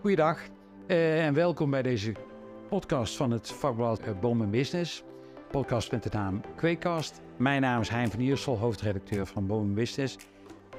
Goeiedag 0.00 0.40
eh, 0.86 1.26
en 1.26 1.34
welkom 1.34 1.70
bij 1.70 1.82
deze 1.82 2.12
podcast 2.68 3.16
van 3.16 3.30
het 3.30 3.52
vakblad 3.52 4.00
eh, 4.00 4.18
Boom 4.20 4.50
Business. 4.50 5.04
Podcast 5.50 5.90
met 5.90 6.02
de 6.02 6.08
naam 6.12 6.40
Kweekcast. 6.56 7.20
Mijn 7.36 7.60
naam 7.60 7.80
is 7.80 7.88
Hein 7.88 8.10
van 8.10 8.20
Iersel, 8.20 8.58
hoofdredacteur 8.58 9.26
van 9.26 9.46
Boom 9.46 9.74
Business. 9.74 10.16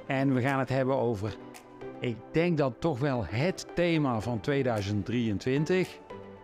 En 0.08 0.34
we 0.34 0.42
gaan 0.42 0.60
het 0.60 0.70
hebben 0.70 0.96
over, 0.96 1.36
ik 2.00 2.18
denk 2.32 2.58
dat 2.58 2.74
toch 2.80 3.00
wel 3.00 3.26
het 3.26 3.68
thema 3.76 4.22
van 4.22 4.40
2023, 4.40 6.00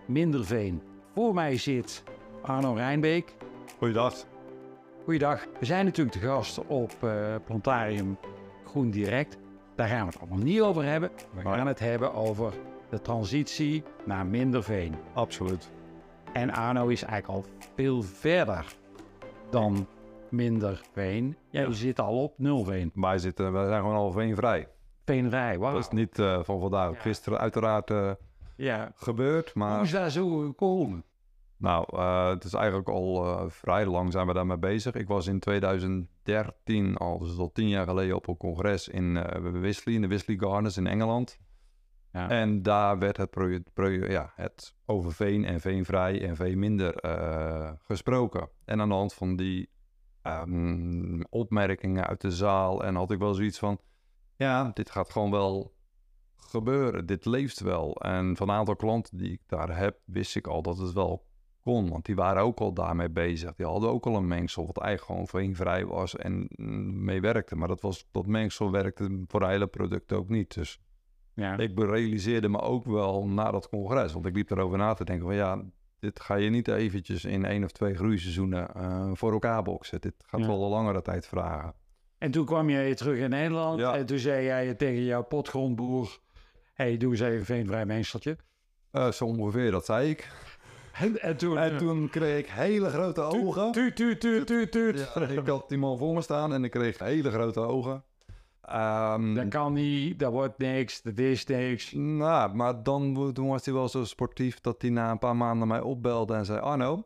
minder 0.05 0.45
veen. 0.45 0.81
Voor 1.13 1.33
mij 1.33 1.57
zit 1.57 2.03
Arno 2.41 2.73
Rijnbeek. 2.73 3.35
Goeiedag. 3.77 4.13
Goeiedag. 5.03 5.45
We 5.59 5.65
zijn 5.65 5.85
natuurlijk 5.85 6.19
de 6.19 6.27
gast 6.27 6.65
op 6.67 6.91
eh, 7.01 7.35
Plantarium 7.45 8.17
Groen 8.65 8.89
Direct. 8.89 9.37
Daar 9.75 9.87
gaan 9.87 9.99
we 9.99 10.05
het 10.11 10.19
allemaal 10.19 10.37
niet 10.45 10.61
over 10.61 10.83
hebben. 10.83 11.09
We 11.33 11.41
Maar- 11.43 11.57
gaan 11.57 11.67
het 11.67 11.79
hebben 11.79 12.13
over 12.13 12.53
de 12.89 13.01
transitie 13.01 13.83
naar 14.05 14.25
minder 14.25 14.63
veen. 14.63 14.95
Absoluut. 15.13 15.71
En 16.33 16.51
Arno 16.53 16.87
is 16.87 17.03
eigenlijk 17.03 17.45
al 17.45 17.51
veel 17.75 18.01
verder 18.03 18.75
dan 19.49 19.87
minder 20.29 20.81
veen. 20.93 21.37
Jij 21.49 21.61
Ja. 21.63 21.71
zit 21.71 21.99
al 21.99 22.23
op 22.23 22.33
nul 22.37 22.63
veen. 22.63 22.91
Wij, 22.93 23.17
zitten, 23.17 23.51
wij 23.51 23.65
zijn 23.67 23.81
gewoon 23.81 23.95
al 23.95 24.11
veenvrij. 24.11 24.67
Veenrij, 25.05 25.57
wauw. 25.59 25.73
Dat 25.73 25.81
is 25.81 25.89
niet 25.89 26.19
eh, 26.19 26.39
van 26.43 26.59
vandaag. 26.59 26.91
Ja. 26.93 26.99
Gisteren 26.99 27.39
uiteraard 27.39 27.89
eh, 27.91 28.11
Ja. 28.55 28.91
gebeurd. 28.95 29.51
Hoe 29.53 29.63
Maar 29.63 29.81
is 29.81 29.91
daar 29.91 30.09
zo 30.09 30.37
gekomen? 30.37 31.03
Nou, 31.57 31.85
eh, 31.97 32.29
het 32.29 32.43
is 32.43 32.53
eigenlijk 32.53 32.89
al 32.89 33.25
eh, 33.25 33.49
vrij 33.49 33.85
lang 33.85 34.11
zijn 34.11 34.27
we 34.27 34.33
daarmee 34.33 34.57
bezig. 34.57 34.93
Ik 34.93 35.07
was 35.07 35.27
in 35.27 35.39
2013, 35.39 36.95
al, 36.97 37.19
dus 37.19 37.37
al 37.37 37.51
tien 37.51 37.67
jaar 37.67 37.85
geleden, 37.87 38.15
op 38.15 38.27
een 38.27 38.37
congres 38.37 38.87
in 38.87 39.17
eh 39.17 39.51
Wisley, 39.51 39.95
in 39.95 40.01
de 40.01 40.07
Wisley 40.07 40.37
Gardens 40.37 40.77
in 40.77 40.87
Engeland. 40.87 41.39
Ja. 42.11 42.29
En 42.29 42.61
daar 42.61 42.99
werd 42.99 43.17
het, 43.17 43.29
project, 43.29 43.73
proje- 43.73 44.09
ja, 44.09 44.31
het 44.35 44.75
over 44.85 45.13
veen 45.13 45.45
en 45.45 45.59
veenvrij 45.59 46.27
en 46.27 46.35
veenminder 46.35 46.95
eh 46.95 47.71
gesproken. 47.77 48.49
En 48.65 48.81
aan 48.81 48.89
de 48.89 48.95
hand 48.95 49.13
van 49.13 49.35
die 49.35 49.69
ehm, 50.21 51.21
opmerkingen 51.29 52.07
uit 52.07 52.21
de 52.21 52.31
zaal 52.31 52.83
en 52.83 52.95
had 52.95 53.11
ik 53.11 53.19
wel 53.19 53.33
zoiets 53.33 53.59
van... 53.59 53.79
Ja, 54.35 54.71
dit 54.73 54.89
gaat 54.89 55.09
gewoon 55.09 55.31
wel 55.31 55.75
gebeuren. 56.35 57.05
Dit 57.05 57.25
leeft 57.25 57.59
wel. 57.59 57.95
En 57.95 58.35
van 58.35 58.49
een 58.49 58.55
aantal 58.55 58.75
klanten 58.75 59.17
die 59.17 59.31
ik 59.31 59.41
daar 59.45 59.77
heb, 59.77 59.99
wist 60.05 60.35
ik 60.35 60.47
al 60.47 60.61
dat 60.61 60.77
het 60.77 60.93
wel 60.93 61.25
kon. 61.65 61.89
Want 61.89 62.05
die 62.05 62.15
waren 62.15 62.41
ook 62.43 62.59
al 62.59 62.73
daarmee 62.73 63.09
bezig. 63.09 63.55
Die 63.55 63.65
hadden 63.65 63.89
ook 63.89 64.05
al 64.05 64.15
een 64.15 64.27
mengsel 64.27 64.65
wat 64.65 64.77
eigenlijk 64.77 65.11
gewoon 65.11 65.41
veenvrij 65.43 65.85
was 65.85 66.15
en 66.15 66.47
mm, 66.55 67.03
mee 67.03 67.21
werkte. 67.21 67.55
Maar 67.55 67.67
dat, 67.67 67.81
was, 67.81 68.07
dat 68.11 68.25
mengsel 68.27 68.71
werkte 68.71 69.23
voor 69.27 69.39
de 69.39 69.47
hele 69.47 69.67
product 69.67 70.13
ook 70.13 70.29
niet. 70.29 70.53
Dus 70.53 70.79
Ja. 71.33 71.57
ik 71.57 71.79
realiseerde 71.79 72.49
me 72.49 72.61
ook 72.61 72.85
wel 72.85 73.27
na 73.27 73.51
dat 73.51 73.69
congres, 73.69 74.13
want 74.13 74.25
ik 74.25 74.35
liep 74.35 74.49
erover 74.51 74.77
na 74.77 74.93
te 74.93 75.03
denken 75.05 75.25
van 75.25 75.35
ja, 75.35 75.61
dit 75.99 76.19
ga 76.19 76.35
je 76.35 76.49
niet 76.49 76.67
eventjes 76.67 77.25
in 77.25 77.45
één 77.45 77.63
of 77.63 77.71
twee 77.71 77.95
groeiseizoenen 77.95 78.73
eh, 78.75 79.09
voor 79.13 79.31
elkaar 79.31 79.63
boksen. 79.63 80.01
Dit 80.01 80.13
gaat 80.25 80.39
Ja. 80.39 80.47
wel 80.47 80.63
een 80.63 80.69
langere 80.69 81.01
tijd 81.01 81.27
vragen. 81.27 81.73
En 82.17 82.31
toen 82.31 82.45
kwam 82.45 82.69
je 82.69 82.93
terug 82.95 83.17
in 83.19 83.29
Nederland 83.29 83.79
Ja. 83.79 83.95
en 83.95 84.05
toen 84.05 84.17
zei 84.19 84.43
jij 84.45 84.73
tegen 84.75 85.03
jouw 85.03 85.23
potgrondboer... 85.23 86.19
hey, 86.73 86.97
doe 86.97 87.11
eens 87.11 87.19
even 87.21 87.37
een 87.39 87.45
veenvrij 87.45 87.85
mengseltje. 87.85 88.37
Eh, 88.91 89.11
zo 89.11 89.25
ongeveer, 89.25 89.71
dat 89.71 89.85
zei 89.85 90.09
ik. 90.09 90.29
En, 90.99 91.21
en 91.21 91.37
toen... 91.37 91.57
En 91.57 91.77
toen 91.77 92.09
kreeg 92.09 92.39
ik 92.39 92.47
hele 92.49 92.89
grote 92.89 93.21
ogen. 93.21 93.71
Tuut, 93.71 93.95
tuut, 93.95 94.19
tuut, 94.19 94.47
tuut, 94.47 94.71
tuut. 94.71 95.11
Ja, 95.15 95.21
ik 95.27 95.47
had 95.47 95.69
die 95.69 95.77
man 95.77 95.97
voor 95.97 96.13
me 96.13 96.21
staan 96.21 96.53
en 96.53 96.63
ik 96.63 96.71
kreeg 96.71 96.99
hele 96.99 97.31
grote 97.31 97.59
ogen. 97.59 98.03
Ehm, 98.61 99.33
Dat 99.33 99.47
kan 99.47 99.73
niet, 99.73 100.19
dat 100.19 100.31
wordt 100.31 100.57
niks, 100.57 101.01
dat 101.01 101.17
is 101.17 101.45
niks. 101.45 101.91
Nou, 101.91 102.53
maar 102.55 102.83
dan 102.83 103.31
toen 103.33 103.47
was 103.47 103.65
hij 103.65 103.73
wel 103.73 103.89
zo 103.89 104.03
sportief 104.03 104.61
dat 104.61 104.81
hij 104.81 104.91
na 104.91 105.11
een 105.11 105.19
paar 105.19 105.35
maanden 105.35 105.67
mij 105.67 105.81
opbelde 105.81 106.33
en 106.33 106.45
zei: 106.45 106.59
Arno, 106.59 107.03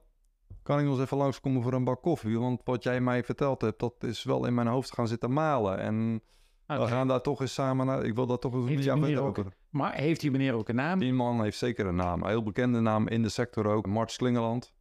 kan 0.64 0.80
ik 0.80 0.86
nog 0.86 0.94
eens 0.94 1.04
even 1.04 1.18
langskomen 1.18 1.62
voor 1.64 1.74
een 1.74 1.84
bak 1.84 2.02
koffie? 2.02 2.40
Want 2.40 2.62
wat 2.64 2.84
jij 2.84 3.02
mij 3.02 3.24
verteld 3.24 3.62
hebt, 3.62 3.80
dat 3.80 3.94
is 4.00 4.24
wel 4.24 4.46
in 4.46 4.54
mijn 4.54 4.68
hoofd 4.68 4.94
gaan 4.94 5.08
zitten 5.08 5.34
malen. 5.34 5.80
En 5.80 6.22
we 6.66 6.88
gaan 6.88 7.08
daar 7.08 7.22
toch 7.22 7.42
eens 7.42 7.54
samen 7.54 7.86
naar. 7.86 8.04
Ik 8.06 8.16
wil 8.16 8.26
daar 8.28 8.40
toch 8.40 8.54
eens 8.54 8.86
verder 8.86 9.20
ook- 9.22 9.38
over. 9.40 9.54
Maar 9.70 9.94
heeft 9.94 10.22
die 10.22 10.32
meneer 10.32 10.54
ook 10.54 10.70
een 10.70 10.76
naam? 10.76 11.00
Die 11.00 11.14
man 11.14 11.44
heeft 11.44 11.58
zeker 11.58 11.86
een 11.86 11.96
naam. 11.96 12.22
Een 12.22 12.30
heel 12.30 12.44
bekende 12.44 12.80
naam 12.80 13.08
in 13.08 13.22
de 13.22 13.30
sector 13.30 13.66
ook. 13.66 13.88
Mart 13.88 14.12
Slingeland. 14.12 14.74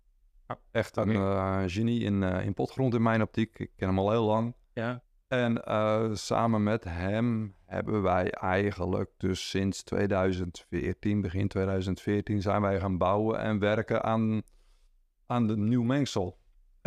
Ah, 0.47 0.57
Echt 0.71 0.97
een 0.97 1.11
eh, 1.11 1.63
genie 1.67 2.01
in, 2.01 2.23
eh, 2.23 2.45
in 2.45 2.55
potgrond 2.55 2.95
in 2.95 3.03
mijn 3.03 3.23
optiek. 3.23 3.59
Ik 3.59 3.71
ken 3.77 3.89
hem 3.89 3.99
al 3.99 4.11
heel 4.11 4.25
lang. 4.25 4.55
Ja. 4.73 5.03
En 5.29 5.65
eh, 5.65 6.11
samen 6.13 6.63
met 6.63 6.85
hem 6.85 7.55
hebben 7.67 8.03
wij 8.03 8.31
eigenlijk 8.31 9.11
dus 9.17 9.49
sinds 9.49 9.83
2014, 9.83 11.21
begin 11.21 11.49
2014, 11.49 12.43
zijn 12.43 12.63
wij 12.63 12.81
gaan 12.81 12.99
bouwen 12.99 13.39
en 13.39 13.59
werken 13.59 14.03
aan, 14.03 14.43
aan 15.27 15.47
de 15.47 15.57
nieuw 15.57 15.83
mengsel. 15.83 16.39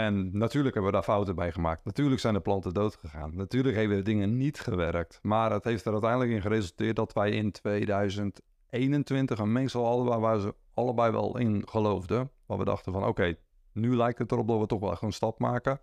En 0.05 0.37
natuurlijk 0.37 0.73
hebben 0.73 0.91
we 0.91 0.97
daar 0.97 1.07
fouten 1.07 1.35
bij 1.35 1.51
gemaakt. 1.51 1.85
Natuurlijk 1.85 2.21
zijn 2.21 2.33
de 2.33 2.39
planten 2.39 2.73
dood 2.73 2.95
gegaan. 2.95 3.35
Natuurlijk 3.35 3.75
hebben 3.75 3.97
de 3.97 4.03
dingen 4.03 4.37
niet 4.37 4.59
gewerkt. 4.59 5.19
Maar 5.21 5.51
het 5.51 5.63
heeft 5.63 5.85
er 5.85 5.91
uiteindelijk 5.91 6.31
in 6.31 6.41
geresulteerd 6.41 6.95
dat 6.95 7.13
wij 7.13 7.31
in 7.31 7.51
2021 7.51 9.39
een 9.39 9.51
mengsel 9.51 9.85
hadden 9.85 10.19
waar 10.19 10.39
ze 10.39 10.55
allebei 10.73 11.11
wel 11.11 11.37
in 11.37 11.67
geloofden. 11.67 12.31
Waar 12.45 12.57
we 12.57 12.63
dachten 12.63 12.91
van 12.91 13.05
oké, 13.05 13.35
nu 13.71 13.95
lijkt 13.95 14.19
het 14.19 14.31
erop 14.31 14.47
dat 14.47 14.59
we 14.59 14.65
toch 14.65 14.79
wel 14.79 14.91
echt 14.91 15.01
een 15.01 15.13
stap 15.13 15.39
maken. 15.39 15.79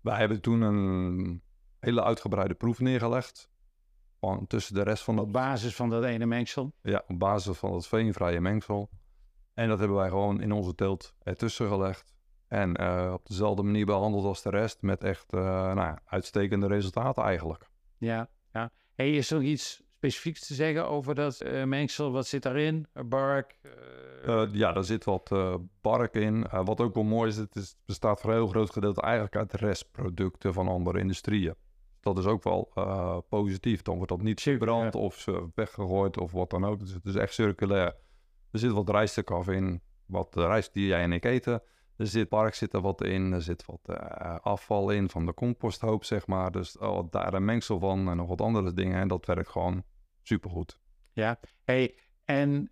Wij 0.00 0.16
hebben 0.16 0.40
toen 0.40 0.60
een 0.60 1.42
hele 1.78 2.04
uitgebreide 2.04 2.54
proef 2.54 2.80
neergelegd. 2.80 3.50
Van 4.18 4.46
tussen 4.46 4.74
de 4.74 4.82
rest 4.82 5.02
van 5.02 5.18
Op 5.18 5.24
dat, 5.24 5.32
basis 5.32 5.74
van 5.74 5.90
dat 5.90 6.04
ene 6.04 6.26
mengsel. 6.26 6.72
ja, 6.82 7.04
op 7.06 7.18
basis 7.18 7.58
van 7.58 7.74
het 7.74 7.86
veenvrije 7.86 8.40
mengsel. 8.40 8.90
En 9.54 9.68
dat 9.68 9.78
hebben 9.78 9.96
wij 9.96 10.08
gewoon 10.08 10.40
in 10.40 10.52
onze 10.52 10.74
teelt 10.74 11.14
ertussen 11.22 11.68
gelegd. 11.68 12.18
En 12.50 12.76
eh, 12.76 13.10
op 13.12 13.26
dezelfde 13.26 13.62
manier 13.62 13.86
behandeld 13.86 14.24
als 14.24 14.42
de 14.42 14.50
rest. 14.50 14.82
Met 14.82 15.04
echt 15.04 15.32
eh, 15.32 15.72
nou, 15.72 15.98
uitstekende 16.04 16.66
resultaten 16.66 17.22
eigenlijk. 17.22 17.68
Ja, 17.98 18.28
ja. 18.52 18.72
Hey, 18.94 19.10
is 19.10 19.30
er 19.30 19.36
nog 19.36 19.46
iets 19.46 19.82
specifieks 19.96 20.46
te 20.46 20.54
zeggen 20.54 20.88
over 20.88 21.14
dat 21.14 21.40
eh, 21.40 21.64
mengsel? 21.64 22.12
Wat 22.12 22.26
zit 22.26 22.42
daarin? 22.42 22.86
Bark? 23.06 23.58
ja, 24.52 24.72
daar 24.72 24.84
zit 24.84 25.04
wat 25.04 25.32
bark 25.80 26.14
in. 26.14 26.46
Wat 26.64 26.80
ook 26.80 26.94
wel 26.94 27.02
mooi 27.04 27.30
is, 27.30 27.36
het 27.36 27.56
is, 27.56 27.76
bestaat 27.84 28.20
voor 28.20 28.30
een 28.30 28.36
heel 28.36 28.46
groot 28.46 28.70
gedeelte 28.70 29.00
eigenlijk 29.00 29.36
uit 29.36 29.52
restproducten 29.52 30.52
van 30.52 30.68
andere 30.68 30.98
industrieën. 30.98 31.54
Dat 32.00 32.18
is 32.18 32.24
ook 32.24 32.42
wel 32.42 32.72
positief. 33.28 33.82
Dan 33.82 33.96
wordt 33.96 34.10
dat 34.10 34.22
niet 34.22 34.40
verbrand 34.40 34.94
of 34.94 35.26
weggegooid 35.54 36.18
of 36.18 36.32
wat 36.32 36.50
dan 36.50 36.64
ook. 36.64 36.80
Dus 36.80 36.92
het 36.92 37.06
is 37.06 37.14
echt 37.14 37.34
circulair. 37.34 37.94
Er 38.50 38.58
zit 38.58 38.70
wat 38.70 38.90
rijstekaf 38.90 39.48
in, 39.48 39.82
wat 40.06 40.32
de 40.32 40.46
rijst 40.46 40.72
die 40.72 40.86
jij 40.86 41.02
en 41.02 41.12
ik 41.12 41.24
eten. 41.24 41.62
Er 42.00 42.06
zit 42.06 42.28
bark 42.28 42.54
zit 42.54 42.74
er 42.74 42.80
wat 42.80 43.04
in, 43.04 43.32
er 43.32 43.42
zit 43.42 43.64
wat 43.66 43.80
eh, 43.98 44.36
afval 44.40 44.90
in 44.90 45.10
van 45.10 45.26
de 45.26 45.34
composthoop, 45.34 46.04
zeg 46.04 46.26
maar. 46.26 46.50
Dus 46.50 46.78
oh, 46.78 47.06
daar 47.10 47.34
een 47.34 47.44
mengsel 47.44 47.78
van 47.78 48.08
en 48.08 48.16
nog 48.16 48.28
wat 48.28 48.40
andere 48.40 48.72
dingen. 48.72 49.00
En 49.00 49.08
dat 49.08 49.26
werkt 49.26 49.48
gewoon 49.48 49.82
supergoed. 50.22 50.80
ja. 51.12 51.40
Hey, 51.64 51.94
en 52.24 52.70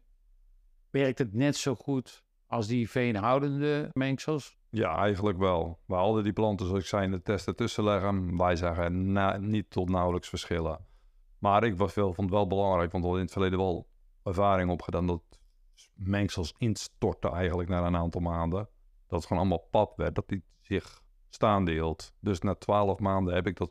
werkt 0.91 1.19
het 1.19 1.35
net 1.35 1.57
zo 1.57 1.75
goed 1.75 2.25
als 2.47 2.67
die 2.67 2.91
veenhoudende 2.91 3.91
mengsels? 3.93 4.57
Ja, 4.71 4.97
eigenlijk 4.97 5.39
wel. 5.39 5.79
We 5.87 5.95
hadden 5.95 6.23
die 6.25 6.33
planten, 6.33 6.67
zoals 6.67 6.83
ik 6.83 6.89
zei, 6.89 7.05
in 7.05 7.11
de 7.11 7.23
testen 7.23 7.57
tussen 7.57 7.85
leggen. 7.85 8.37
Wij 8.37 8.57
zagen 8.57 9.13
na- 9.13 9.37
niet 9.37 9.71
tot 9.71 9.89
nauwelijks 9.89 10.29
verschillen. 10.29 10.87
Maar 11.39 11.65
ik 11.65 11.77
was 11.77 11.95
wel, 11.95 12.15
vond 12.15 12.29
het 12.31 12.39
wel 12.39 12.47
belangrijk, 12.47 12.93
want 12.93 13.05
we 13.05 13.11
hadden 13.11 13.19
in 13.19 13.25
het 13.25 13.33
verleden 13.33 13.59
wel 13.59 13.89
ervaring 14.23 14.71
opgedaan 14.71 15.07
dat 15.07 15.23
mengsels 15.95 16.55
instortten 16.59 17.33
eigenlijk 17.33 17.69
na 17.69 17.87
een 17.87 17.97
aantal 17.97 18.21
maanden. 18.21 18.69
Dat 19.09 19.19
het 19.19 19.27
gewoon 19.27 19.39
allemaal 19.43 19.67
pap 19.71 19.97
werd, 19.97 20.15
dat 20.15 20.29
die 20.29 20.45
zich 20.61 21.03
staande 21.29 21.71
hield. 21.73 22.13
Dus 22.21 22.41
na 22.41 22.55
twaalf 22.55 22.99
maanden 22.99 23.35
heb 23.35 23.47
ik 23.47 23.57
dat, 23.57 23.71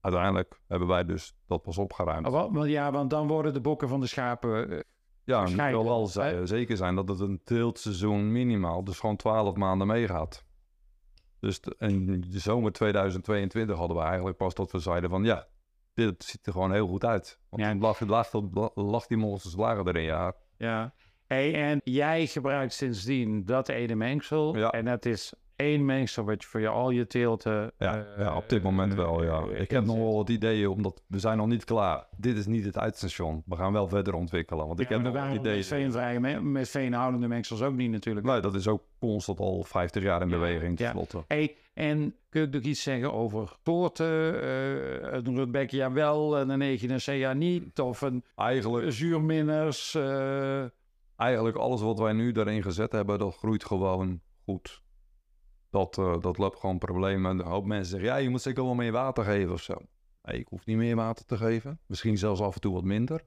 uiteindelijk 0.00 0.60
hebben 0.68 0.88
wij 0.88 1.04
dus 1.04 1.34
dat 1.46 1.62
pas 1.62 1.78
opgeruimd. 1.78 2.26
Oh, 2.26 2.68
ja, 2.68 2.90
want 2.92 3.10
dan 3.10 3.26
worden 3.28 3.52
de 3.52 3.60
bokken 3.60 3.88
van 3.88 4.00
de 4.00 4.06
schapen... 4.06 4.70
eh, 4.70 4.80
Ja, 5.24 5.40
ik 5.42 5.74
wil 5.84 6.06
ze- 6.06 6.40
zeker 6.46 6.76
zijn 6.76 6.94
dat 6.94 7.08
het 7.08 7.20
een 7.20 7.40
teeltseizoen 7.44 8.32
minimaal, 8.32 8.84
dus 8.84 8.98
gewoon 9.00 9.16
12 9.16 9.56
maanden 9.56 9.86
meegaat. 9.86 10.44
Dus 11.40 11.60
in 11.78 12.20
de 12.20 12.38
zomer 12.38 12.72
2022 12.72 13.76
hadden 13.76 13.96
we 13.96 14.02
eigenlijk 14.02 14.36
pas 14.36 14.54
dat 14.54 14.70
we 14.72 14.78
zeiden 14.78 15.10
van 15.10 15.24
ja, 15.24 15.46
dit 15.94 16.24
ziet 16.24 16.46
er 16.46 16.52
gewoon 16.52 16.72
heel 16.72 16.86
goed 16.88 17.04
uit. 17.04 17.40
Want 17.48 17.62
Ja. 17.62 17.68
ja. 17.68 17.74
lag, 17.78 18.00
lag, 18.00 18.32
lag, 18.32 18.70
lag 18.74 19.06
die 19.06 19.16
monsters 19.16 19.56
lagen 19.56 19.86
erin, 19.88 20.02
ja. 20.02 20.32
ja. 20.56 20.94
Hey, 21.32 21.54
en 21.54 21.80
jij 21.84 22.26
gebruikt 22.26 22.72
sindsdien 22.72 23.44
dat 23.44 23.68
ene 23.68 23.94
mengsel. 23.94 24.56
Ja. 24.56 24.70
En 24.70 24.84
dat 24.84 25.04
is 25.04 25.32
één 25.56 25.84
mengsel 25.84 26.24
wat 26.24 26.42
je 26.42 26.48
voor 26.48 26.60
je, 26.60 26.68
al 26.68 26.90
je 26.90 27.06
teelten... 27.06 27.72
Ja, 27.78 27.96
eh, 28.16 28.18
ja, 28.24 28.36
op 28.36 28.48
dit 28.48 28.62
moment 28.62 28.94
wel, 28.94 29.24
ja. 29.24 29.42
eh, 29.52 29.60
Ik 29.60 29.70
heb 29.70 29.84
nog 29.84 29.96
wel 29.96 30.14
wat 30.16 30.28
ideeën, 30.28 30.68
omdat 30.68 31.02
we 31.06 31.18
zijn 31.18 31.36
nog 31.36 31.46
niet 31.46 31.64
klaar. 31.64 32.06
Dit 32.16 32.36
is 32.36 32.46
niet 32.46 32.64
het 32.64 32.78
uitstation. 32.78 33.42
We 33.46 33.56
gaan 33.56 33.72
wel 33.72 33.88
verder 33.88 34.14
ontwikkelen, 34.14 34.66
want 34.66 34.80
ik 34.80 34.88
Ja, 34.88 34.94
heb 34.94 35.04
nog 35.04 35.12
wat 35.14 35.34
ideeën. 35.34 35.56
met 35.56 35.66
veenvrije 35.66 36.20
me- 36.20 36.40
met 36.40 36.68
veenhoudende 36.68 37.28
mengsels 37.28 37.62
ook 37.62 37.74
niet 37.74 37.90
natuurlijk. 37.90 38.26
Nee, 38.26 38.40
dat 38.40 38.54
is 38.54 38.68
ook 38.68 38.82
constant 38.98 39.38
al 39.40 39.62
50 39.64 40.02
jaar 40.02 40.22
in 40.22 40.28
Ja, 40.28 40.34
beweging, 40.34 40.78
ja. 40.78 40.84
tenslotte. 40.84 41.24
Hey, 41.28 41.54
en 41.74 42.14
kun 42.28 42.40
je 42.40 42.46
nog 42.50 42.62
iets 42.62 42.82
zeggen 42.82 43.12
over 43.12 43.56
soorten? 43.64 44.42
eh 44.42 45.12
een 45.12 45.36
Rudbeckia 45.36 45.92
wel 45.92 46.36
en 46.38 46.48
een 46.48 46.62
Echinacea 46.62 47.32
niet? 47.32 47.80
Of 47.80 48.00
een 48.00 48.24
Eigenlijk, 48.36 48.92
zuurminners? 48.92 49.94
eh, 49.94 50.64
eigenlijk 51.22 51.56
alles 51.56 51.80
wat 51.80 51.98
wij 51.98 52.12
nu 52.12 52.32
daarin 52.32 52.62
gezet 52.62 52.92
hebben, 52.92 53.18
dat 53.18 53.36
groeit 53.36 53.64
gewoon 53.64 54.20
goed. 54.44 54.82
Dat, 55.70 55.98
eh, 55.98 56.20
dat 56.20 56.38
loopt 56.38 56.60
gewoon 56.60 56.78
problemen. 56.78 57.38
Een 57.38 57.46
hoop 57.46 57.64
mensen 57.64 57.90
zeggen, 57.90 58.08
ja, 58.08 58.16
je 58.16 58.28
moet 58.28 58.42
zeker 58.42 58.64
wel 58.64 58.74
meer 58.74 58.92
water 58.92 59.24
geven 59.24 59.52
of 59.52 59.62
zo. 59.62 59.74
Nee, 60.22 60.38
ik 60.38 60.48
hoef 60.48 60.66
niet 60.66 60.76
meer 60.76 60.96
water 60.96 61.24
te 61.26 61.36
geven. 61.36 61.80
Misschien 61.86 62.18
zelfs 62.18 62.40
af 62.40 62.54
en 62.54 62.60
toe 62.60 62.72
wat 62.74 62.84
minder. 62.84 63.24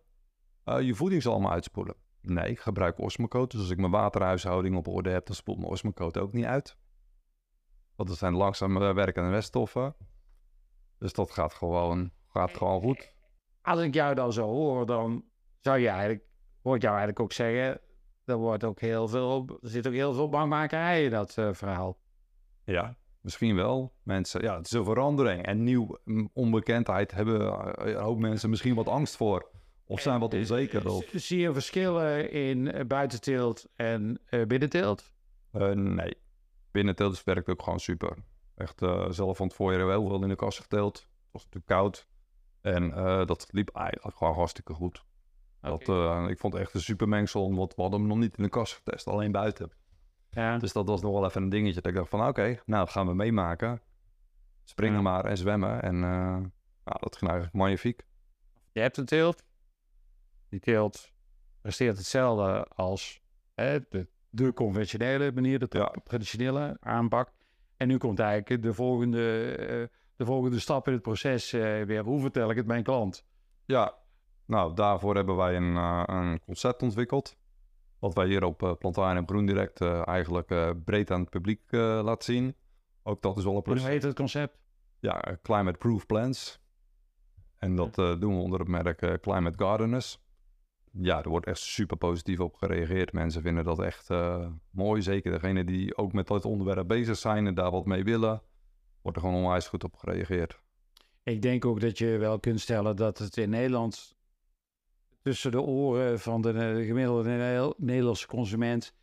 Eh, 0.63 0.81
je 0.81 0.95
voeding 0.95 1.21
zal 1.21 1.31
allemaal 1.31 1.51
uitspoelen. 1.51 1.95
Nee, 2.21 2.49
ik 2.49 2.59
gebruik 2.59 2.99
osmocote. 2.99 3.55
Dus 3.55 3.65
als 3.65 3.73
ik 3.73 3.79
mijn 3.79 3.91
waterhuishouding 3.91 4.75
op 4.75 4.87
orde 4.87 5.09
heb, 5.09 5.25
dan 5.25 5.35
spoelt 5.35 5.57
mijn 5.57 5.69
osmocote 5.69 6.19
ook 6.19 6.33
niet 6.33 6.45
uit. 6.45 6.77
Want 7.95 8.09
dat 8.09 8.17
zijn 8.17 8.35
langzaam 8.35 8.81
eh, 8.81 8.93
werkende 8.93 9.29
weststoffen. 9.29 9.95
Dus 10.97 11.13
dat 11.13 11.31
gaat 11.31 11.53
gewoon, 11.53 12.11
gaat 12.27 12.57
gewoon 12.57 12.81
goed. 12.81 13.13
als 13.61 13.79
ik 13.79 13.93
jou 13.93 14.15
dan 14.15 14.33
zo 14.33 14.45
hoor, 14.45 14.85
dan 14.85 15.23
zou 15.59 15.79
je 15.79 15.87
eigenlijk, 15.87 16.23
hoor 16.61 16.75
ik 16.75 16.81
jou 16.81 16.95
eigenlijk 16.95 17.23
ook 17.25 17.31
zeggen, 17.33 17.81
er 18.25 18.35
wordt 18.37 18.63
ook 18.63 18.79
heel 18.79 19.07
veel, 19.07 19.59
er 19.61 19.69
zit 19.69 19.87
ook 19.87 19.93
heel 19.93 20.13
veel 20.13 20.29
bangmakerij 20.29 21.03
in 21.03 21.09
dat 21.11 21.37
eh, 21.37 21.49
verhaal. 21.53 21.97
Ja, 22.63 22.97
misschien 23.21 23.55
wel. 23.55 23.93
Mensen, 24.03 24.41
ja, 24.41 24.57
het 24.57 24.65
is 24.65 24.71
een 24.71 24.83
verandering. 24.83 25.45
En 25.45 25.63
nieuw, 25.63 25.97
onbekendheid 26.33 27.11
hebben 27.11 27.41
eh, 27.41 27.93
een 27.93 28.01
hoop 28.01 28.19
mensen 28.19 28.49
misschien 28.49 28.75
wat 28.75 28.87
angst 28.87 29.15
voor. 29.15 29.49
Of 29.87 29.99
zijn 30.01 30.19
wat 30.19 30.33
onzeker. 30.33 30.89
Of, 30.91 31.05
Z- 31.05 31.13
Zie 31.13 31.39
je 31.39 31.53
verschillen 31.53 32.31
in 32.31 32.71
eh, 32.71 32.85
buitenteelt 32.85 33.67
en 33.75 34.19
eh, 34.25 34.45
binnenteelt? 34.45 35.13
Eh, 35.51 35.69
nee, 35.71 36.17
binnenteelt 36.71 37.23
werkt 37.23 37.49
ook 37.49 37.63
gewoon 37.63 37.79
super. 37.79 38.17
Echt 38.55 38.81
eh, 38.81 39.09
zelf 39.09 39.37
van 39.37 39.47
het 39.47 39.55
voorjaar 39.55 39.89
heel 39.89 40.07
veel 40.07 40.21
in 40.23 40.29
de 40.29 40.35
kast 40.35 40.59
geteeld. 40.59 40.97
Het 40.97 41.07
was 41.31 41.43
natuurlijk 41.43 41.71
koud. 41.71 42.07
En 42.61 42.93
eh, 42.93 43.25
dat 43.25 43.47
liep 43.51 43.69
eigenlijk 43.69 44.17
gewoon 44.17 44.33
hartstikke 44.33 44.73
goed. 44.73 45.03
Dat, 45.69 45.89
eh, 45.89 46.25
ik 46.29 46.39
vond 46.39 46.53
het 46.53 46.61
echt 46.61 46.73
een 46.73 46.81
super 46.81 47.07
mengsel, 47.07 47.55
want 47.55 47.75
we 47.75 47.81
hadden 47.81 47.99
hem 47.99 48.09
nog 48.09 48.17
niet 48.17 48.37
in 48.37 48.43
de 48.43 48.49
kast 48.49 48.73
getest, 48.73 49.07
alleen 49.07 49.31
buiten. 49.31 49.71
ja. 50.29 50.57
Dus 50.57 50.73
dat 50.73 50.87
was 50.87 51.01
nog 51.01 51.11
wel 51.11 51.25
even 51.25 51.43
een 51.43 51.49
dingetje. 51.49 51.81
Dat 51.81 51.91
ik 51.91 51.97
dacht 51.97 52.09
van 52.09 52.27
oké, 52.27 52.59
nou 52.65 52.87
gaan 52.87 53.07
we 53.07 53.13
meemaken. 53.13 53.81
Springen 54.63 54.95
Ja. 54.95 55.01
maar 55.01 55.25
en 55.25 55.37
zwemmen. 55.37 55.81
En 55.81 55.95
eh, 55.95 56.37
nou, 56.83 56.99
dat 56.99 57.15
ging 57.17 57.31
eigenlijk 57.31 57.53
magnifiek. 57.53 58.05
Je 58.71 58.79
hebt 58.79 58.97
een 58.97 59.05
teelt. 59.05 59.43
Die 60.49 60.59
teelt 60.59 61.11
presteert 61.61 61.97
hetzelfde 61.97 62.63
als 62.75 63.21
hè, 63.53 63.79
de, 63.89 64.07
de 64.29 64.53
conventionele 64.53 65.31
manier, 65.31 65.59
de 65.59 65.67
Ja. 65.69 65.93
traditionele 66.03 66.77
aanpak. 66.79 67.33
En 67.77 67.87
nu 67.87 67.97
komt 67.97 68.19
eigenlijk 68.19 68.63
de 68.63 68.73
volgende, 68.73 69.55
eh, 69.55 69.97
de 70.15 70.25
volgende 70.25 70.59
stap 70.59 70.87
in 70.87 70.93
het 70.93 71.01
proces 71.01 71.51
weer. 71.51 72.03
Hoe 72.03 72.19
vertel 72.21 72.49
ik 72.49 72.55
het 72.57 72.65
mijn 72.65 72.83
klant? 72.83 73.25
Ja, 73.65 73.95
nou 74.45 74.73
daarvoor 74.73 75.15
hebben 75.15 75.35
wij 75.35 75.55
een, 75.55 75.75
eh, 75.77 76.03
een 76.05 76.39
concept 76.39 76.81
ontwikkeld. 76.81 77.35
Wat 77.99 78.13
wij 78.13 78.27
hier 78.27 78.43
op 78.43 78.61
uh, 78.63 78.71
Plantarium 78.79 79.27
Groen 79.27 79.45
Direct 79.45 79.81
eh, 79.81 80.07
eigenlijk 80.07 80.49
eh, 80.49 80.69
breed 80.85 81.11
aan 81.11 81.19
het 81.21 81.29
publiek 81.29 81.61
eh 81.69 81.79
laten 82.03 82.33
zien. 82.33 82.55
Ook 83.03 83.21
dat 83.21 83.37
is 83.37 83.43
wel 83.43 83.51
een 83.55 83.61
Hoe 83.63 83.73
proces. 83.73 83.87
heet 83.87 84.03
het 84.03 84.15
concept? 84.15 84.57
Ja, 84.99 85.21
eh, 85.21 85.33
Climate 85.41 85.77
Proof 85.77 86.05
Plans. 86.05 86.59
En 87.57 87.75
dat 87.75 87.97
eh, 87.97 88.19
doen 88.19 88.35
we 88.35 88.41
onder 88.41 88.59
het 88.59 88.67
merk 88.67 89.01
eh, 89.01 89.13
Climate 89.13 89.63
Gardeners. 89.63 90.23
Ja, 90.91 91.23
er 91.23 91.29
wordt 91.29 91.45
echt 91.45 91.57
super 91.59 91.97
positief 91.97 92.39
op 92.39 92.55
gereageerd. 92.55 93.13
Mensen 93.13 93.41
vinden 93.41 93.63
dat 93.63 93.79
echt 93.79 94.09
eh, 94.09 94.47
mooi. 94.69 95.01
Zeker 95.01 95.31
degenen 95.31 95.65
die 95.65 95.97
ook 95.97 96.13
met 96.13 96.27
dat 96.27 96.45
onderwerp 96.45 96.87
bezig 96.87 97.17
zijn 97.17 97.47
en 97.47 97.53
daar 97.53 97.71
wat 97.71 97.85
mee 97.85 98.03
willen. 98.03 98.41
Wordt 99.01 99.17
er 99.17 99.23
gewoon 99.23 99.41
onwijs 99.43 99.67
goed 99.67 99.83
op 99.83 99.95
gereageerd. 99.95 100.59
Ik 101.23 101.41
denk 101.41 101.65
ook 101.65 101.79
dat 101.79 101.97
je 101.97 102.17
wel 102.17 102.39
kunt 102.39 102.59
stellen 102.59 102.95
dat 102.95 103.17
het 103.17 103.37
in 103.37 103.49
Nederland 103.49 104.14
tussen 105.25 105.51
de 105.51 105.61
oren 105.61 106.19
van 106.19 106.41
de 106.41 106.51
eh, 106.51 106.85
gemiddelde 106.87 107.29
Ne- 107.29 107.73
Nederlandse 107.77 108.27
consument 108.27 108.93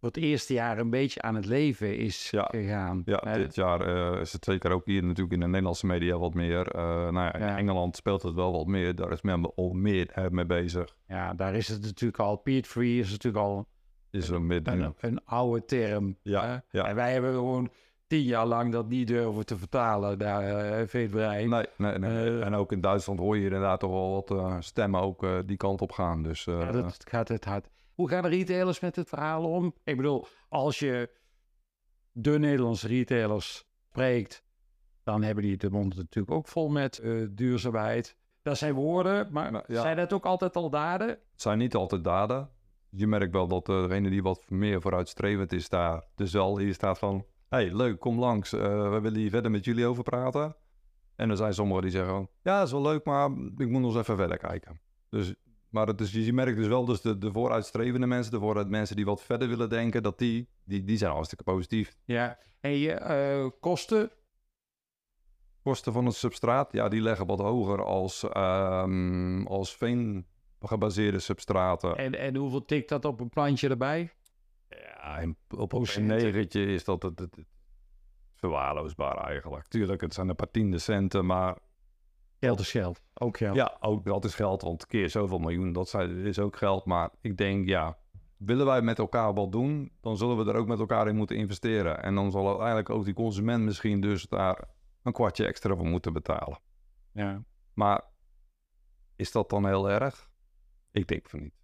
voor 0.00 0.08
het 0.08 0.16
eerste 0.16 0.52
jaar 0.52 0.78
een 0.78 0.90
beetje 0.90 1.22
aan 1.22 1.34
het 1.34 1.46
leven 1.46 1.96
is 1.96 2.30
Ja. 2.30 2.48
gegaan. 2.50 3.02
Ja, 3.04 3.20
Hè, 3.24 3.38
dit 3.38 3.54
jaar 3.54 3.80
eh, 4.14 4.20
is 4.20 4.32
het 4.32 4.44
zeker 4.44 4.70
ook 4.72 4.86
hier 4.86 5.02
natuurlijk 5.02 5.32
in 5.32 5.40
de 5.40 5.46
Nederlandse 5.46 5.86
media 5.86 6.18
wat 6.18 6.34
meer. 6.34 6.66
Eh, 6.68 6.82
nou 6.84 7.14
ja, 7.14 7.34
in 7.34 7.40
Ja. 7.46 7.56
Engeland 7.56 7.96
speelt 7.96 8.22
het 8.22 8.34
wel 8.34 8.52
wat 8.52 8.66
meer. 8.66 8.94
Daar 8.94 9.12
is 9.12 9.22
men 9.22 9.54
al 9.54 9.72
meer 9.72 10.28
mee 10.30 10.46
bezig. 10.46 10.96
ja, 11.06 11.34
daar 11.34 11.54
is 11.54 11.68
het 11.68 11.82
natuurlijk 11.82 12.20
al, 12.20 12.36
peat-free 12.36 12.98
is 12.98 13.10
natuurlijk 13.10 13.44
al 13.44 13.68
Is 14.10 14.28
er 14.28 14.42
midden. 14.42 14.80
een, 14.80 14.94
een 15.00 15.24
oude 15.24 15.64
term. 15.64 16.16
Ja, 16.22 16.46
hè. 16.46 16.78
ja. 16.78 16.86
En 16.88 16.94
wij 16.94 17.12
hebben 17.12 17.32
gewoon 17.32 17.70
tien 18.12 18.22
jaar 18.24 18.46
lang 18.46 18.72
dat 18.72 18.88
niet 18.88 19.06
durven 19.06 19.46
te 19.46 19.56
vertalen 19.58 20.18
naar 20.18 20.80
uh, 20.80 20.86
veeterij. 20.88 21.46
Nee, 21.46 21.66
nee, 21.76 21.98
nee. 21.98 22.38
Eh, 22.40 22.46
en 22.46 22.54
ook 22.54 22.72
in 22.72 22.80
Duitsland 22.80 23.18
hoor 23.18 23.36
je 23.36 23.44
inderdaad 23.44 23.80
toch 23.80 23.90
wel 23.90 24.12
wat 24.12 24.30
eh, 24.30 24.56
stemmen 24.60 25.00
ook 25.00 25.22
eh, 25.24 25.38
die 25.46 25.56
kant 25.56 25.80
op 25.80 25.92
gaan. 25.92 26.22
Dus 26.22 26.46
eh, 26.46 26.60
Ja, 26.60 26.70
dat 26.72 27.04
gaat 27.08 27.28
het 27.28 27.44
hard. 27.44 27.68
Hoe 27.94 28.08
gaan 28.08 28.22
de 28.22 28.28
retailers 28.28 28.80
met 28.80 28.96
het 28.96 29.08
verhaal 29.08 29.44
om? 29.50 29.74
Ik 29.84 29.96
bedoel, 29.96 30.26
als 30.48 30.78
je 30.78 31.10
de 32.12 32.38
Nederlandse 32.38 32.86
retailers 32.88 33.64
spreekt, 33.88 34.44
dan 35.02 35.22
hebben 35.22 35.44
die 35.44 35.56
de 35.56 35.70
mond 35.70 35.96
natuurlijk 35.96 36.34
ook 36.34 36.48
vol 36.48 36.68
met 36.68 36.98
eh, 36.98 37.12
duurzaamheid. 37.30 38.16
Dat 38.42 38.58
zijn 38.58 38.74
woorden, 38.74 39.28
maar 39.30 39.52
Nou, 39.52 39.64
ja. 39.66 39.80
zijn 39.82 39.96
dat 39.96 40.12
ook 40.12 40.24
altijd 40.26 40.56
al 40.56 40.70
daden? 40.70 41.08
het 41.08 41.18
zijn 41.34 41.58
niet 41.58 41.74
altijd 41.74 42.04
daden. 42.04 42.50
Je 42.90 43.06
merkt 43.06 43.32
wel 43.32 43.48
dat 43.48 43.68
eh, 43.68 43.82
degene 43.82 44.10
die 44.10 44.22
wat 44.22 44.50
meer 44.50 44.80
vooruitstrevend 44.80 45.52
is 45.52 45.68
daar, 45.68 46.04
dus 46.14 46.32
wel 46.32 46.58
hier 46.58 46.74
staat 46.74 46.98
van... 46.98 47.24
hey, 47.52 47.74
leuk, 47.74 48.00
kom 48.00 48.18
langs. 48.18 48.52
eh, 48.52 48.90
we 48.90 49.00
willen 49.00 49.18
hier 49.18 49.30
verder 49.30 49.50
met 49.50 49.64
jullie 49.64 49.86
over 49.86 50.02
praten. 50.02 50.56
En 51.16 51.30
er 51.30 51.36
zijn 51.36 51.54
sommigen 51.54 51.82
die 51.82 51.90
zeggen. 51.90 52.28
Ja, 52.42 52.58
dat 52.58 52.66
is 52.66 52.72
wel 52.72 52.82
leuk, 52.82 53.04
maar 53.04 53.30
ik 53.56 53.68
moet 53.68 53.80
nog 53.80 53.90
eens 53.90 54.00
even 54.00 54.16
verder 54.16 54.36
kijken. 54.36 54.80
Dus, 55.08 55.34
maar 55.68 55.86
het 55.86 56.00
is, 56.00 56.12
je 56.12 56.32
merkt 56.32 56.56
dus 56.56 56.66
wel, 56.66 56.84
dus 56.84 57.00
de, 57.00 57.18
de 57.18 57.32
vooruitstrevende 57.32 58.06
mensen, 58.06 58.32
de 58.32 58.38
vooruit 58.38 58.68
mensen 58.68 58.96
die 58.96 59.04
wat 59.04 59.22
verder 59.22 59.48
willen 59.48 59.68
denken, 59.68 60.02
dat 60.02 60.18
die, 60.18 60.48
die, 60.64 60.84
die 60.84 60.96
zijn 60.96 61.12
hartstikke 61.12 61.44
positief. 61.44 61.96
Ja. 62.04 62.38
En 62.60 62.70
je 62.70 62.92
eh, 62.92 63.46
kosten? 63.60 64.10
Kosten 65.62 65.92
van 65.92 66.06
het 66.06 66.14
substraat, 66.14 66.72
ja, 66.72 66.88
die 66.88 67.00
leggen 67.00 67.26
wat 67.26 67.38
hoger 67.38 67.84
als, 67.84 68.28
ehm 68.28 69.46
als 69.46 69.76
veengebaseerde 69.76 71.18
substraten. 71.18 71.96
En, 71.96 72.18
en 72.18 72.36
hoeveel 72.36 72.64
tikt 72.64 72.88
dat 72.88 73.04
op 73.04 73.20
een 73.20 73.28
plantje 73.28 73.68
erbij? 73.68 74.12
Ja, 74.82 75.18
en 75.20 75.36
op 75.56 75.72
een 75.72 76.06
negentje 76.06 76.64
is 76.66 76.84
dat 76.84 77.02
het, 77.02 77.18
het, 77.18 77.36
het 77.36 77.46
verwaarloosbaar 78.34 79.16
eigenlijk. 79.16 79.66
Tuurlijk, 79.66 80.00
het 80.00 80.14
zijn 80.14 80.28
een 80.28 80.36
paar 80.36 80.50
tiende 80.50 80.78
centen, 80.78 81.26
maar 81.26 81.58
Geld 82.40 82.60
is 82.60 82.70
geld. 82.70 83.02
Ook 83.14 83.36
geld. 83.36 83.56
ja, 83.56 83.76
ook 83.80 84.04
dat 84.04 84.24
is 84.24 84.34
geld, 84.34 84.62
want 84.62 84.86
keer 84.86 85.10
zoveel 85.10 85.38
miljoen, 85.38 85.72
dat 85.72 85.88
zijn- 85.88 86.16
is 86.16 86.38
ook 86.38 86.56
geld. 86.56 86.84
Maar 86.84 87.10
ik 87.20 87.36
denk, 87.36 87.68
ja, 87.68 87.98
willen 88.36 88.66
wij 88.66 88.82
met 88.82 88.98
elkaar 88.98 89.34
wat 89.34 89.52
doen, 89.52 89.92
dan 90.00 90.16
zullen 90.16 90.36
we 90.44 90.50
er 90.52 90.56
ook 90.58 90.66
met 90.66 90.78
elkaar 90.78 91.08
in 91.08 91.16
moeten 91.16 91.36
investeren. 91.36 92.02
En 92.02 92.14
dan 92.14 92.30
zal 92.30 92.46
uiteindelijk 92.48 92.90
ook 92.90 93.04
die 93.04 93.14
consument 93.14 93.62
misschien 93.64 94.00
dus 94.00 94.22
daar 94.28 94.64
een 95.02 95.12
kwartje 95.12 95.46
extra 95.46 95.76
voor 95.76 95.86
moeten 95.86 96.12
betalen. 96.12 96.58
Ja. 97.12 97.42
Maar 97.74 98.02
is 99.16 99.32
dat 99.32 99.50
dan 99.50 99.66
heel 99.66 99.90
erg? 99.90 100.30
Ik 100.90 101.06
denk 101.06 101.28
van 101.28 101.40
niet. 101.40 101.61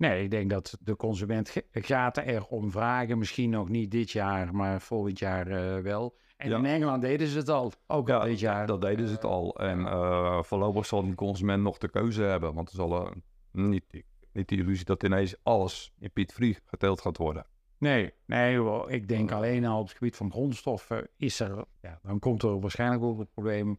Nee, 0.00 0.22
ik 0.22 0.30
denk 0.30 0.50
dat 0.50 0.76
de 0.80 0.96
consument 0.96 1.56
gaat 1.70 2.16
er 2.16 2.46
om 2.46 2.70
vragen. 2.70 3.18
Misschien 3.18 3.50
nog 3.50 3.68
niet 3.68 3.90
dit 3.90 4.10
jaar, 4.10 4.54
maar 4.54 4.80
volgend 4.80 5.18
jaar 5.18 5.46
eh, 5.46 5.82
wel. 5.82 6.16
En 6.36 6.48
Ja. 6.50 6.58
in 6.58 6.64
Engeland 6.64 7.02
deden 7.02 7.26
ze 7.26 7.38
het 7.38 7.48
al. 7.48 7.72
Ook 7.86 8.10
al 8.10 8.24
dit 8.24 8.40
jaar. 8.40 8.66
dat 8.66 8.80
deden 8.80 9.06
ze 9.08 9.14
het 9.14 9.24
al. 9.24 9.54
En 9.56 9.86
eh, 9.86 10.42
voorlopig 10.42 10.86
zal 10.86 11.02
die 11.02 11.14
consument 11.14 11.62
nog 11.62 11.78
de 11.78 11.90
keuze 11.90 12.22
hebben. 12.22 12.54
Want 12.54 12.68
er 12.68 12.74
zal 12.74 13.06
eh, 13.06 13.12
niet, 13.52 14.04
niet 14.32 14.48
de 14.48 14.56
illusie 14.56 14.84
dat 14.84 15.02
ineens 15.02 15.34
alles 15.42 15.92
in 15.98 16.10
Piet 16.12 16.32
Vrie 16.32 16.58
geteeld 16.64 17.00
gaat 17.00 17.16
worden. 17.16 17.46
Nee, 17.78 18.12
nee, 18.26 18.58
ik 18.86 19.08
denk 19.08 19.32
alleen 19.32 19.64
al 19.66 19.78
op 19.80 19.86
het 19.88 19.96
gebied 19.96 20.16
van 20.16 20.30
grondstoffen 20.30 21.08
is 21.16 21.40
er... 21.40 21.64
Ja, 21.80 21.98
dan 22.02 22.18
komt 22.18 22.42
er 22.42 22.60
waarschijnlijk 22.60 23.02
ook 23.02 23.18
het 23.18 23.30
probleem 23.32 23.78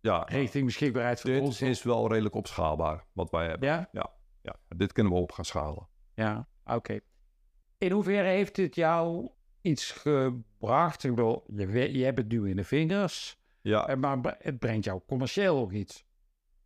Ja, 0.00 0.22
richting 0.28 0.64
beschikbaarheid 0.64 1.20
van 1.20 1.30
dit 1.30 1.38
grondstoffen. 1.38 1.76
is 1.76 1.82
wel 1.82 2.08
redelijk 2.08 2.34
opschaalbaar 2.34 3.04
wat 3.12 3.30
wij 3.30 3.46
hebben. 3.48 3.68
Ja? 3.68 3.88
Ja, 3.92 4.10
dit 4.76 4.92
kunnen 4.92 5.12
we 5.12 5.18
op 5.18 5.32
gaan 5.32 5.44
schalen. 5.44 5.88
Ja, 6.14 6.48
oké. 6.64 6.98
In 7.78 7.90
hoeverre 7.90 8.28
heeft 8.28 8.54
dit 8.54 8.74
jou 8.74 9.30
iets 9.60 9.90
gebracht? 9.92 11.04
Ik 11.04 11.14
bedoel, 11.14 11.44
je, 11.56 11.98
je 11.98 12.04
hebt 12.04 12.18
het 12.18 12.28
nu 12.28 12.48
in 12.50 12.56
de 12.56 12.64
vingers, 12.64 13.38
Ja, 13.60 13.88
eh, 13.88 13.96
maar 13.96 14.36
het 14.38 14.58
brengt 14.58 14.84
jou 14.84 15.00
commercieel 15.06 15.58
ook 15.58 15.72
iets. 15.72 16.04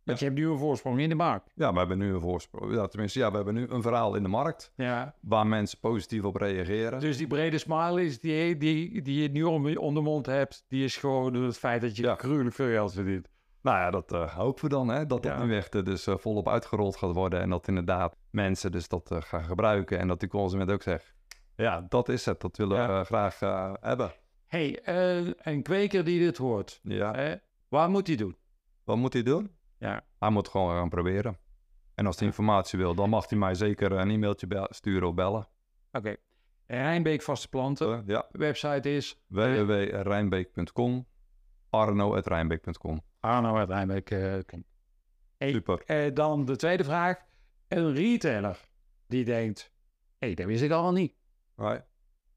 Want 0.03 0.19
je 0.19 0.25
hebt 0.25 0.37
nu 0.37 0.47
een 0.49 0.57
voorsprong 0.57 0.99
in 0.99 1.09
de 1.09 1.15
markt. 1.15 1.51
Ja, 1.55 1.71
we 1.71 1.77
hebben 1.77 1.97
nu 1.97 2.13
een 2.13 2.21
voorsprong. 2.21 2.73
Ja, 2.73 2.87
tenminste, 2.87 3.19
ja, 3.19 3.29
we 3.29 3.35
hebben 3.35 3.53
nu 3.53 3.67
een 3.69 3.81
verhaal 3.81 4.15
in 4.15 4.23
de 4.23 4.29
markt 4.29 4.71
Ja. 4.75 5.15
waar 5.21 5.47
mensen 5.47 5.79
positief 5.79 6.23
op 6.23 6.35
reageren. 6.35 6.99
Dus 6.99 7.17
die 7.17 7.27
brede 7.27 7.57
smile 7.57 8.03
is 8.05 8.19
die, 8.19 8.57
die, 8.57 9.01
die 9.01 9.21
je 9.21 9.29
nu 9.29 9.43
om, 9.43 9.77
om 9.77 9.93
de 9.93 10.01
mond 10.01 10.25
hebt, 10.25 10.65
die 10.67 10.83
is 10.83 10.97
gewoon 10.97 11.33
het 11.33 11.57
feit 11.57 11.81
dat 11.81 11.95
je 11.95 12.03
Ja. 12.03 12.15
gruwelijk 12.15 12.55
veel 12.55 12.67
geld 12.69 12.93
verdient. 12.93 13.27
Nou 13.65 13.77
ja, 13.77 13.89
dat 13.91 14.11
eh, 14.11 14.33
hopen 14.35 14.63
we 14.63 14.69
dan, 14.69 14.87
hè, 14.87 15.05
dat 15.05 15.23
dat 15.23 15.31
Ja. 15.31 15.43
nu 15.43 15.55
echt 15.55 15.75
eh, 15.75 15.83
dus 15.83 16.07
eh, 16.07 16.17
volop 16.17 16.47
uitgerold 16.49 16.95
gaat 16.95 17.13
worden 17.13 17.41
en 17.41 17.49
dat 17.49 17.67
inderdaad 17.67 18.15
mensen 18.29 18.71
dus 18.71 18.87
dat 18.87 19.11
gaan 19.19 19.43
gebruiken 19.43 19.99
en 19.99 20.07
dat 20.07 20.19
die 20.19 20.29
consument 20.29 20.71
ook 20.71 20.81
zegt, 20.81 21.13
ja, 21.55 21.85
dat 21.89 22.09
is 22.09 22.25
het, 22.25 22.41
dat 22.41 22.57
willen 22.57 22.77
Ja. 22.77 22.99
we 22.99 23.05
graag 23.05 23.39
hebben. 23.81 24.11
hey, 24.45 24.79
een 25.37 25.63
kweker 25.63 26.03
die 26.03 26.19
dit 26.19 26.37
hoort, 26.37 26.79
Ja, 26.83 27.13
hè, 27.13 27.35
wat 27.67 27.89
moet 27.89 28.07
hij 28.07 28.15
doen? 28.15 28.37
wat 28.83 28.97
moet 28.97 29.13
hij 29.13 29.23
doen? 29.23 29.51
Ja. 29.77 30.01
Hij 30.19 30.29
moet 30.29 30.47
gewoon 30.49 30.75
gaan 30.75 30.89
proberen. 30.89 31.37
En 31.95 32.05
als 32.05 32.17
hij 32.17 32.27
informatie 32.27 32.79
wil, 32.79 32.95
dan 32.95 33.09
mag 33.09 33.29
hij 33.29 33.37
mij 33.39 33.53
zeker 33.55 33.91
een 33.91 34.09
e-mailtje 34.09 34.67
sturen 34.69 35.07
of 35.07 35.13
bellen. 35.13 35.47
Oké. 35.91 36.15
Rijnbeek 36.67 37.21
Vaste 37.21 37.49
Planten, 37.49 38.03
ja, 38.05 38.27
website 38.31 38.95
is 38.95 39.17
www.rijnbeek.com, 39.27 41.05
arno.rijnbeek.com. 41.69 43.01
Arno 43.25 43.55
uit 43.55 43.69
Rijnbeek. 43.69 44.11
eh, 44.11 44.33
kom. 44.45 44.63
Hey, 45.37 45.51
Super. 45.51 45.83
eh, 45.85 46.13
dan 46.13 46.45
de 46.45 46.55
tweede 46.55 46.83
vraag. 46.83 47.17
Een 47.67 47.93
retailer 47.93 48.59
die 49.07 49.25
denkt, 49.25 49.71
hé, 50.17 50.27
hey, 50.27 50.35
dat 50.35 50.45
wist 50.45 50.63
ik 50.63 50.71
al 50.71 50.91
niet. 50.91 51.13
Right. 51.55 51.85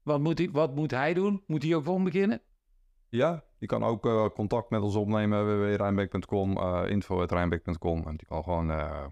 Wat 0.03 0.19
moet, 0.19 0.37
hij, 0.37 0.49
wat 0.51 0.75
moet 0.75 0.91
hij 0.91 1.13
doen? 1.13 1.43
Moet 1.47 1.63
hij 1.63 1.75
ook 1.75 1.83
gewoon 1.83 2.03
beginnen? 2.03 2.41
Ja, 3.09 3.43
je 3.57 3.65
kan 3.65 3.83
ook 3.83 4.05
eh, 4.05 4.25
contact 4.29 4.69
met 4.69 4.81
ons 4.81 4.95
opnemen, 4.95 5.45
www.rijnbeek.com, 5.45 6.57
eh 6.57 6.83
info.rijnbeek.com. 6.89 8.07
En 8.07 8.15
die 8.17 8.27
kan 8.27 8.43
gewoon, 8.43 8.71
eh, 8.71 9.05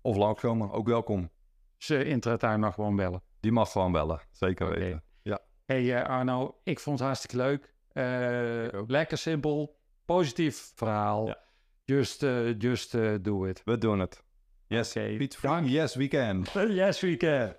of 0.00 0.16
langskomen, 0.16 0.70
ook 0.70 0.86
welkom. 0.86 1.30
Ze 1.76 2.04
intratuin 2.04 2.60
mag 2.60 2.74
gewoon 2.74 2.96
bellen. 2.96 3.22
Die 3.40 3.52
mag 3.52 3.72
gewoon 3.72 3.92
bellen, 3.92 4.20
zeker 4.30 4.68
weten. 4.68 5.04
Ja, 5.22 5.40
hey, 5.66 6.04
Arno, 6.06 6.60
ik 6.64 6.80
vond 6.80 6.98
het 6.98 7.06
hartstikke 7.08 7.36
leuk. 7.36 7.74
Lekker 8.86 9.18
simpel, 9.18 9.79
positief 10.14 10.72
verhaal. 10.74 11.26
Ja. 11.26 11.38
Just, 11.84 12.22
eh, 12.22 12.54
just 12.58 12.94
eh, 12.94 13.14
do 13.22 13.44
it. 13.46 13.62
we 13.64 13.78
doen 13.78 13.98
het. 13.98 14.22
Yes, 14.66 14.96
Oké, 14.96 15.16
Piet 15.16 15.36
Free, 15.36 15.52
dank. 15.52 15.66
yes 15.68 15.94
we 15.94 16.08
can. 16.08 16.46
Yes, 16.82 17.00
we 17.00 17.16
can. 17.16 17.56